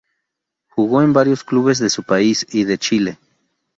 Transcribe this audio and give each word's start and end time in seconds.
Jugó 0.69 1.03
en 1.03 1.13
varios 1.13 1.43
clubes 1.43 1.77
de 1.77 1.91
su 1.91 2.01
país 2.01 2.47
y 2.49 2.63
de 2.63 2.79
Chile. 2.79 3.19